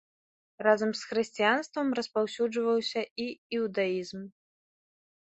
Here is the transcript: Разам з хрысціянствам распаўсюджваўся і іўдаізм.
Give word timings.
Разам 0.67 0.91
з 0.99 1.09
хрысціянствам 1.09 1.87
распаўсюджваўся 1.99 3.01
і 3.27 3.29
іўдаізм. 3.59 4.25